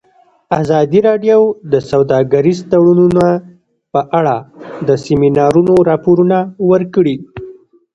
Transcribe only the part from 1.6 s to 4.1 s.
د سوداګریز تړونونه په